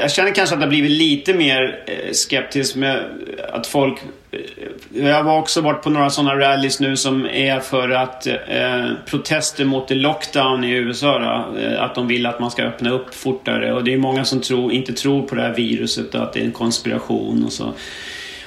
Jag 0.00 0.10
känner 0.10 0.34
kanske 0.34 0.54
att 0.54 0.60
det 0.60 0.66
har 0.66 0.70
blivit 0.70 0.90
lite 0.90 1.34
mer 1.34 1.82
eh, 1.86 2.12
skeptisk 2.12 2.76
med 2.76 3.04
att 3.52 3.66
folk... 3.66 3.98
Jag 4.92 5.24
har 5.24 5.38
också 5.38 5.60
varit 5.60 5.82
på 5.82 5.90
några 5.90 6.10
sådana 6.10 6.36
rallys 6.36 6.80
nu 6.80 6.96
som 6.96 7.26
är 7.26 7.60
för 7.60 7.90
att 7.90 8.26
eh, 8.26 8.90
protester 9.06 9.64
mot 9.64 9.90
lockdown 9.90 10.64
i 10.64 10.70
USA. 10.70 11.18
Då, 11.18 11.58
att 11.78 11.94
de 11.94 12.08
vill 12.08 12.26
att 12.26 12.40
man 12.40 12.50
ska 12.50 12.62
öppna 12.62 12.90
upp 12.90 13.14
fortare. 13.14 13.74
Och 13.74 13.84
det 13.84 13.92
är 13.92 13.98
många 13.98 14.24
som 14.24 14.40
tror, 14.40 14.72
inte 14.72 14.92
tror 14.92 15.22
på 15.22 15.34
det 15.34 15.42
här 15.42 15.54
viruset 15.54 16.14
och 16.14 16.22
att 16.22 16.32
det 16.32 16.40
är 16.40 16.44
en 16.44 16.52
konspiration 16.52 17.44
och 17.44 17.52
så. 17.52 17.74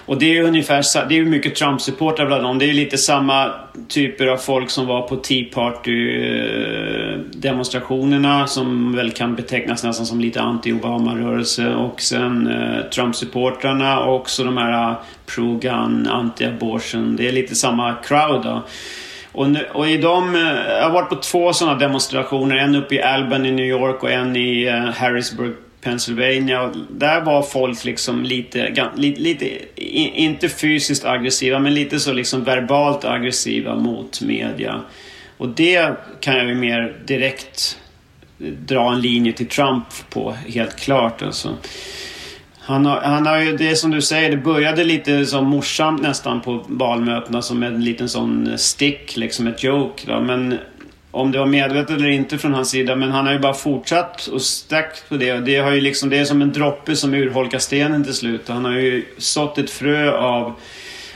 Och 0.08 0.20
det 0.20 0.38
är 0.38 0.44
ungefär 0.44 1.08
det 1.10 1.18
är 1.18 1.26
mycket 1.26 1.56
Trump-supportrar 1.56 2.26
bland 2.26 2.44
dem. 2.44 2.60
Det 2.60 2.70
är 2.70 2.74
lite 2.74 2.98
samma 2.98 3.52
typer 3.88 4.28
av 4.28 4.38
folk 4.38 4.70
som 4.70 4.88
var 4.88 5.02
på 5.02 5.16
Tea 5.16 5.46
Party-demonstrationerna 5.54 8.40
eh, 8.40 8.46
som 8.46 8.96
väl 8.96 9.12
kan 9.12 9.36
betecknas 9.36 9.84
nästan 9.84 10.06
som 10.06 10.20
lite 10.20 10.42
anti-Obama-rörelse. 10.42 11.76
Och 11.76 12.02
sen 12.02 12.48
eh, 12.48 12.80
Trump-supportrarna 12.90 14.00
och 14.00 14.16
också 14.16 14.44
de 14.44 14.58
här 14.58 14.90
eh, 14.90 14.96
pro-gun, 15.26 16.08
anti-abortion. 16.08 17.18
Det 17.18 17.28
är 17.28 17.32
lite 17.32 17.56
samma 17.56 17.94
crowd 17.94 18.44
då. 18.44 18.64
Och, 19.32 19.50
nu, 19.50 19.66
och 19.74 19.90
i 19.90 19.98
de, 19.98 20.36
eh, 20.36 20.42
jag 20.78 20.84
har 20.84 20.92
varit 20.92 21.10
på 21.10 21.16
två 21.16 21.54
sådana 21.54 21.80
demonstrationer. 21.80 22.56
En 22.56 22.76
uppe 22.76 22.96
i 22.96 23.02
Albany, 23.02 23.52
New 23.52 23.66
York 23.66 24.04
och 24.04 24.12
en 24.12 24.36
i 24.36 24.70
Harrisburg, 24.96 25.54
Pennsylvania. 25.88 26.72
Där 26.90 27.22
var 27.22 27.42
folk 27.44 27.86
liksom 27.86 28.24
lite, 28.24 28.90
lite, 28.96 29.22
lite, 29.22 29.50
inte 30.22 30.50
fysiskt 30.50 31.06
aggressiva, 31.06 31.60
men 31.60 31.74
lite 31.74 32.00
så 32.00 32.14
liksom 32.14 32.44
verbalt 32.44 33.06
aggressiva 33.06 33.76
mot 33.76 34.22
media. 34.22 34.82
Och 35.38 35.50
det 35.50 35.92
kan 36.20 36.38
jag 36.38 36.48
ju 36.48 36.56
mer 36.56 36.96
direkt 37.06 37.80
eh, 38.40 38.48
dra 38.48 38.94
en 38.94 39.02
linje 39.02 39.34
till 39.34 39.48
Trump 39.48 39.86
på, 40.10 40.36
helt 40.48 40.76
klart. 40.76 41.22
Alltså. 41.22 41.56
Han 42.60 42.86
har, 42.86 43.02
han 43.02 43.26
har 43.26 43.42
ju, 43.42 43.58
det 43.58 43.76
som 43.76 43.92
du 43.92 44.02
säger, 44.02 44.32
det 44.32 44.38
började 44.38 44.84
lite 44.84 45.26
som 45.26 45.46
morsamt 45.46 46.02
nästan 46.02 46.42
på 46.42 46.66
valmötena 46.68 47.42
som 47.42 47.64
en 47.64 47.84
liten 47.84 48.10
sån 48.10 48.58
stick, 48.58 49.18
liksom 49.18 49.48
ett 49.48 49.64
joke. 49.64 50.04
Då. 50.08 50.20
Men 50.20 50.58
om 51.18 51.32
det 51.32 51.40
var 51.40 51.46
medvetet 51.46 51.98
eller 51.98 52.10
inte 52.10 52.38
från 52.38 52.54
hans 52.54 52.70
sida. 52.70 52.96
Men 52.96 53.12
han 53.12 53.26
har 53.26 53.34
ju 53.34 53.40
bara 53.40 53.54
fortsatt 53.54 54.28
och 54.28 54.42
stärkt 54.42 55.10
på 55.10 55.18
det. 55.18 55.40
Det, 55.40 55.58
har 55.58 55.72
ju 55.72 55.82
liksom, 55.82 56.10
det 56.10 56.18
är 56.18 56.26
som 56.26 56.42
en 56.42 56.54
droppe 56.54 56.96
som 56.96 57.14
urholkar 57.14 57.60
stenen 57.60 58.04
till 58.04 58.14
slut. 58.14 58.48
Han 58.48 58.66
har 58.66 58.72
ju 58.72 59.06
sått 59.18 59.58
ett 59.58 59.70
frö 59.70 60.12
av 60.12 60.54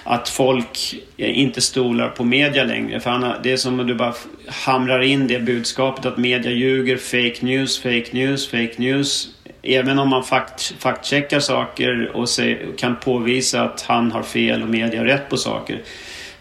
att 0.03 0.29
folk 0.29 0.95
inte 1.17 1.61
stolar 1.61 2.09
på 2.09 2.23
media 2.23 2.63
längre. 2.63 2.99
För 2.99 3.09
han 3.09 3.23
har, 3.23 3.39
det 3.43 3.51
är 3.51 3.57
som 3.57 3.79
att 3.79 3.87
du 3.87 3.95
bara 3.95 4.13
hamrar 4.47 5.01
in 5.01 5.27
det 5.27 5.39
budskapet 5.39 6.05
att 6.05 6.17
media 6.17 6.51
ljuger, 6.51 6.97
fake 6.97 7.45
news, 7.45 7.81
fake 7.81 8.07
news, 8.11 8.49
fake 8.49 8.73
news. 8.77 9.27
Även 9.63 9.99
om 9.99 10.09
man 10.09 10.23
fakt, 10.23 10.73
faktcheckar 10.79 11.39
saker 11.39 12.11
och 12.13 12.29
se, 12.29 12.57
kan 12.77 12.95
påvisa 12.95 13.61
att 13.61 13.81
han 13.81 14.11
har 14.11 14.23
fel 14.23 14.63
och 14.63 14.69
media 14.69 14.99
har 14.99 15.07
rätt 15.07 15.29
på 15.29 15.37
saker 15.37 15.81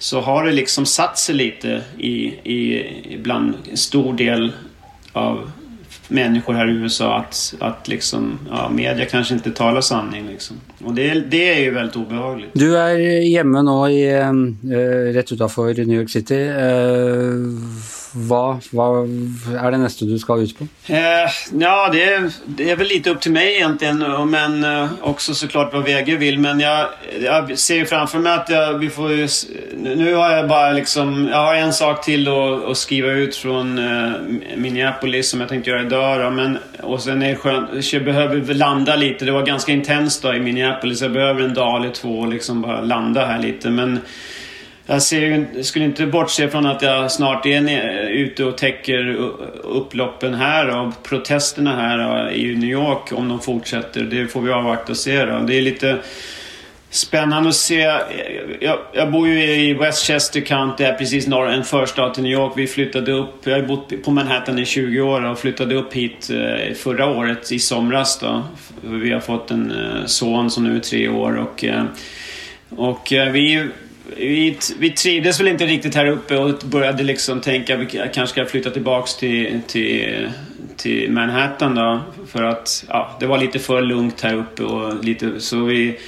så 0.01 0.21
har 0.21 0.45
det 0.45 0.53
liksom 0.53 0.87
satt 0.87 1.19
sig 1.19 1.35
lite 1.35 1.83
i, 1.99 2.15
i 2.55 3.19
bland 3.23 3.55
en 3.71 3.77
stor 3.77 4.13
del 4.13 4.53
av 5.13 5.51
människor 6.09 6.55
här 6.55 6.71
i 6.71 6.73
USA 6.73 7.17
att, 7.17 7.55
att 7.61 7.89
liksom, 7.89 8.39
ja, 8.51 8.69
media 8.69 9.07
kanske 9.07 9.35
inte 9.35 9.51
talar 9.51 9.81
sanning. 9.81 10.27
Liksom. 10.27 10.57
Och 10.85 10.95
det, 10.95 11.15
det 11.15 11.55
är 11.55 11.61
ju 11.61 11.71
väldigt 11.71 11.97
obehagligt. 11.97 12.51
Du 12.53 12.77
är 12.77 13.37
hemma 13.37 13.63
nu 13.63 13.93
i, 13.93 14.11
eh, 14.13 15.13
rätt 15.13 15.33
utanför 15.33 15.75
New 15.75 16.01
York 16.01 16.11
City. 16.11 16.49
Äh 16.49 18.00
vad, 18.13 18.65
hva, 18.71 19.07
är 19.61 19.71
det 19.71 19.79
nästa 19.79 20.05
du 20.05 20.19
ska 20.19 20.39
ut 20.39 20.59
på? 20.59 20.67
Eh, 20.87 20.99
ja, 21.53 21.89
det 21.93 22.05
är, 22.05 22.33
det 22.47 22.71
är 22.71 22.77
väl 22.77 22.87
lite 22.87 23.11
upp 23.11 23.21
till 23.21 23.33
mig 23.33 23.55
egentligen. 23.55 24.31
Men 24.31 24.65
eh, 24.65 24.91
också 25.01 25.35
såklart 25.35 25.73
vad 25.73 25.85
VG 25.85 26.17
vill. 26.17 26.39
Men 26.39 26.61
jag, 26.61 26.89
jag 27.21 27.59
ser 27.59 27.85
framför 27.85 28.19
mig 28.19 28.33
att 28.35 28.49
jag, 28.49 28.79
vi 28.79 28.91
får 28.91 29.13
ju, 29.13 29.29
Nu 29.77 30.15
har 30.15 30.31
jag 30.31 30.49
bara 30.49 30.73
liksom... 30.73 31.29
Jag 31.33 31.39
har 31.39 31.55
en 31.55 31.73
sak 31.73 32.05
till 32.05 32.29
att, 32.71 32.77
skriva 32.77 33.13
ut 33.13 33.37
från 33.37 33.79
eh, 33.79 34.13
Minneapolis 34.57 35.31
som 35.31 35.41
jag 35.41 35.49
tänkte 35.49 35.71
göra 35.71 35.83
idag. 35.83 36.21
Då, 36.21 36.31
men, 36.31 36.59
och 36.83 37.03
sen 37.03 37.23
är 37.23 37.29
det 37.29 37.37
skönt, 37.37 37.93
jag 37.93 38.05
behöver 38.05 38.55
landa 38.55 38.97
lite. 38.97 39.25
Det 39.25 39.33
var 39.33 39.47
ganska 39.47 39.73
intenskt 39.73 40.25
i 40.25 40.41
Minneapolis. 40.41 41.03
Jag 41.03 41.13
behöver 41.13 41.43
en 41.43 41.55
dag 41.55 41.77
eller 41.77 41.95
två 41.95 42.19
och 42.19 42.29
liksom 42.29 42.63
bara 42.63 42.81
landa 42.81 43.27
här 43.27 43.39
lite. 43.39 43.71
Men 43.71 44.01
jag 44.91 45.03
ser, 45.03 45.63
skulle 45.63 45.85
inte 45.85 46.07
bortse 46.07 46.49
från 46.49 46.67
att 46.67 46.83
jag 46.83 47.13
snart 47.13 47.47
är 47.47 48.09
ute 48.09 48.45
och 48.45 48.59
täcker 48.59 49.15
upploppen 49.63 50.35
här 50.35 50.79
och 50.79 51.03
protesterna 51.03 51.77
här 51.77 52.31
i 52.33 52.57
New 52.57 52.71
York 52.71 53.13
om 53.13 53.29
de 53.29 53.41
fortsätter. 53.41 54.03
Det 54.03 54.27
får 54.27 54.41
vi 54.41 54.53
avvakta 54.53 54.93
och 54.93 54.97
se 54.97 55.25
då. 55.25 55.39
Det 55.39 55.59
är 55.59 55.63
lite 55.63 55.99
spännande 56.91 57.49
att 57.49 57.55
se. 57.55 57.81
Jag, 58.61 58.79
jag 58.93 59.13
bor 59.13 59.29
ju 59.29 59.55
i 59.55 59.73
Westchester 59.73 60.41
County, 60.41 60.85
precis 60.99 61.27
norr, 61.27 61.49
en 61.49 61.65
förstad 61.65 62.11
till 62.11 62.23
New 62.23 62.33
York. 62.33 62.53
Vi 62.57 62.67
flyttade 62.67 63.13
upp, 63.13 63.47
jag 63.47 63.53
har 63.53 63.63
bott 63.63 64.03
på 64.05 64.11
Manhattan 64.11 64.59
i 64.59 64.65
20 64.65 65.01
år 65.01 65.25
och 65.25 65.39
flyttade 65.39 65.75
upp 65.75 65.93
hit 65.93 66.31
eh, 66.31 66.75
förra 66.75 67.07
året 67.07 67.53
i 67.53 67.59
somras 67.59 68.19
då. 68.19 68.43
Vi 68.83 69.13
har 69.13 69.21
fått 69.21 69.51
en 69.51 69.71
eh, 69.71 70.07
son 70.07 70.51
som 70.51 70.65
nu 70.65 70.77
är 70.77 70.81
tre 70.81 71.09
år 71.09 71.37
och, 71.37 71.65
eh, 71.65 71.85
och 72.69 73.09
vi 73.11 73.69
vi, 74.17 74.59
vi 74.79 74.91
trivdes 74.91 75.41
väl 75.41 75.49
inte 75.49 75.67
riktigt 75.67 75.95
här 75.95 76.07
uppe 76.07 76.37
och 76.37 76.55
började 76.65 77.03
liksom 77.03 77.41
tänka 77.41 77.75
att 77.75 77.81
vi 77.81 77.87
kanske 77.87 78.27
ska 78.27 78.45
flytta 78.45 78.71
tillbaks 78.71 79.17
till, 79.17 79.61
till, 79.67 80.29
till 80.77 81.13
Manhattan 81.13 81.75
då. 81.75 82.01
För 82.33 82.43
att 82.43 82.85
ja, 82.89 83.17
det 83.21 83.27
var 83.27 83.39
lite 83.39 83.59
för 83.59 83.83
lugnt 83.83 84.21
här 84.21 84.35
uppe 84.35 84.63
och 84.63 85.05
lite 85.05 85.41
så 85.41 85.65
vi 85.65 85.99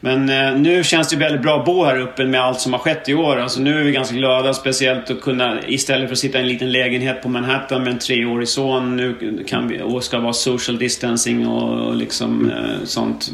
men 0.00 0.28
eh, 0.28 0.60
nu 0.60 0.84
känns 0.84 1.08
det 1.08 1.16
väldigt 1.16 1.42
bra 1.42 1.58
att 1.58 1.64
bo 1.64 1.84
här 1.84 2.00
uppe 2.00 2.24
med 2.24 2.40
allt 2.40 2.60
som 2.60 2.72
har 2.72 2.80
skett 2.80 3.08
i 3.08 3.14
år. 3.14 3.36
Alltså 3.36 3.60
nu 3.60 3.80
är 3.80 3.84
vi 3.84 3.92
ganska 3.92 4.16
glada, 4.16 4.54
speciellt 4.54 5.10
att 5.10 5.20
kunna 5.20 5.58
istället 5.66 6.08
för 6.08 6.12
att 6.12 6.18
sitta 6.18 6.38
i 6.38 6.40
en 6.40 6.48
liten 6.48 6.72
lägenhet 6.72 7.22
på 7.22 7.28
Manhattan 7.28 7.82
med 7.82 7.92
en 7.92 7.98
treårig 7.98 8.48
son 8.48 8.96
nu 8.96 9.44
kan 9.48 9.68
vi, 9.68 9.82
och 9.82 10.04
ska 10.04 10.18
vara 10.18 10.32
social 10.32 10.78
distancing 10.78 11.46
och, 11.46 11.86
och 11.86 11.96
liksom 11.96 12.50
eh, 12.50 12.84
sånt. 12.84 13.30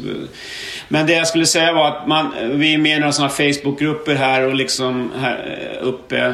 Men 0.87 1.07
det 1.07 1.13
jag 1.13 1.27
skulle 1.27 1.45
säga 1.45 1.73
var 1.73 1.87
att 1.87 2.07
man, 2.07 2.33
vi 2.51 2.73
är 2.73 2.77
med 2.77 2.97
i 2.97 2.99
några 2.99 3.11
sådana 3.11 3.33
Facebookgrupper 3.33 4.15
här 4.15 4.41
och 4.47 4.55
liksom 4.55 5.11
här 5.19 5.59
eh, 5.81 5.87
uppe 5.87 6.33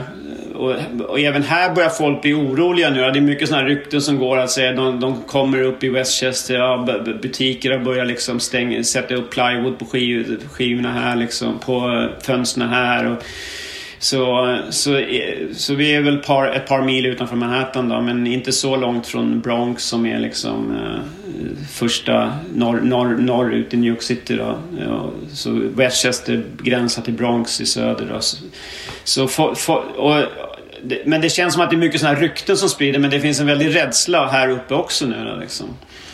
och, 0.53 0.75
och, 1.09 1.19
även 1.19 1.43
här 1.43 1.75
börjar 1.75 1.89
folk 1.89 2.21
bli 2.21 2.33
oroliga 2.33 2.89
nu. 2.89 2.99
Det 2.99 3.19
är 3.19 3.21
mycket 3.21 3.49
sådana 3.49 3.67
rykten 3.67 4.01
som 4.01 4.19
går 4.19 4.37
att 4.37 4.51
säga 4.51 4.71
de, 4.71 4.99
de 4.99 5.21
kommer 5.21 5.61
upp 5.61 5.83
i 5.83 5.89
Westchester. 5.89 6.55
Ja, 6.55 6.87
butiker 7.21 7.71
har 7.71 7.79
börjat 7.79 8.07
liksom 8.07 8.39
stänga, 8.39 8.83
sätta 8.83 9.15
upp 9.15 9.31
plywood 9.31 9.79
på 9.79 9.85
skiv, 9.85 10.39
skivorna 10.51 10.91
här 10.91 11.15
liksom. 11.15 11.59
På 11.59 11.75
eh, 11.75 12.23
fönstren 12.25 12.69
här. 12.69 13.11
Och, 13.11 13.23
så, 14.03 14.57
så, 14.69 14.97
eh, 14.97 15.37
så 15.53 15.75
vi 15.75 15.95
är 15.95 16.01
väl 16.01 16.17
par, 16.17 16.47
ett 16.47 16.67
par 16.67 16.81
mil 16.81 17.05
utanför 17.05 17.35
Manhattan 17.35 17.89
då, 17.89 18.01
men 18.01 18.27
inte 18.27 18.51
så 18.51 18.75
långt 18.75 19.07
från 19.07 19.41
Bronx 19.41 19.83
som 19.83 20.05
är 20.05 20.19
liksom 20.19 20.75
eh, 20.75 20.99
första 21.71 22.33
norr, 22.55 22.79
norr, 22.81 23.17
norrut 23.17 23.73
i 23.73 23.77
New 23.77 23.89
York 23.89 24.01
City. 24.01 24.35
Då. 24.35 24.57
Ja, 24.79 25.09
så 25.33 25.51
Westchester 25.51 26.43
gränsar 26.61 27.01
till 27.01 27.13
Bronx 27.13 27.61
i 27.61 27.65
söder. 27.65 28.07
Då. 28.13 28.19
Så, 28.19 28.37
så 29.03 29.27
for, 29.27 29.55
for, 29.55 29.83
och, 29.97 30.23
men 31.05 31.21
det 31.21 31.29
känns 31.29 31.53
som 31.53 31.63
att 31.63 31.69
det 31.69 31.75
är 31.75 31.77
mycket 31.77 31.99
sådana 31.99 32.15
här 32.15 32.23
rykten 32.23 32.57
som 32.57 32.69
sprider, 32.69 32.99
men 32.99 33.09
det 33.09 33.19
finns 33.19 33.39
en 33.39 33.47
väldig 33.47 33.75
rädsla 33.75 34.27
här 34.27 34.49
uppe 34.49 34.73
också 34.73 35.05
nu. 35.05 35.37
Liksom. 35.41 35.67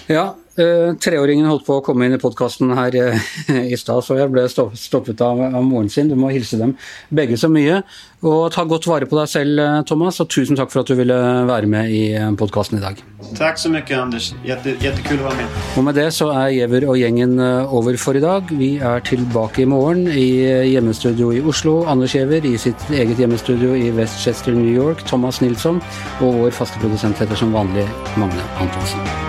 Ja, 0.09 0.33
Uh, 0.59 0.91
treåringen 0.99 1.47
holdt 1.47 1.63
på 1.67 1.77
å 1.79 1.83
komme 1.85 2.07
inn 2.07 2.17
i 2.17 2.19
podkasten 2.19 2.73
her 2.75 2.95
uh, 2.99 3.27
i 3.71 3.77
stad, 3.79 4.03
så 4.03 4.17
jeg 4.17 4.31
ble 4.33 4.43
stoppet 4.49 5.21
av, 5.23 5.39
av 5.47 5.63
moren 5.63 5.87
sin. 5.91 6.09
Du 6.11 6.17
må 6.19 6.33
hilse 6.33 6.59
dem 6.59 6.73
begge 7.15 7.37
så 7.39 7.47
mye. 7.51 7.79
Og 8.27 8.49
ta 8.51 8.65
godt 8.67 8.89
vare 8.89 9.07
på 9.07 9.15
deg 9.15 9.29
selv, 9.31 9.61
eh, 9.63 9.77
Thomas, 9.87 10.17
og 10.19 10.27
tusen 10.27 10.57
takk 10.59 10.73
for 10.73 10.81
at 10.81 10.89
du 10.91 10.97
ville 10.99 11.15
være 11.47 11.69
med 11.71 11.93
i 11.95 12.01
podkasten 12.35 12.75
i 12.75 12.81
dag. 12.83 12.99
Takk 13.37 13.61
så 13.61 13.71
mye, 13.71 13.85
Anders. 13.95 14.33
Jättekul 14.43 15.21
å 15.21 15.29
være 15.29 15.37
med. 15.37 15.55
Og 15.79 15.87
med 15.87 15.95
det 15.95 16.09
så 16.17 16.27
er 16.33 16.51
Giæver 16.57 16.89
og 16.91 16.99
gjengen 16.99 17.39
over 17.39 17.95
for 17.95 18.19
i 18.19 18.25
dag. 18.25 18.51
Vi 18.51 18.73
er 18.83 18.99
tilbake 19.07 19.63
i 19.63 19.69
morgen 19.71 20.11
i 20.11 20.27
hjemmestudio 20.73 21.31
i 21.31 21.39
Oslo. 21.39 21.85
Anders 21.87 22.17
Giæver 22.17 22.43
i 22.43 22.57
sitt 22.59 22.91
eget 22.91 23.23
hjemmestudio 23.23 23.71
i 23.79 23.87
Westchester, 23.95 24.51
New 24.51 24.67
York. 24.67 25.07
Thomas 25.07 25.39
Nilsson 25.39 25.79
og 26.19 26.43
vår 26.43 26.59
faste 26.59 26.83
produsent 26.83 27.23
heter 27.23 27.39
som 27.39 27.55
vanlig 27.55 27.87
Magne 28.19 28.51
Antonsen. 28.59 29.28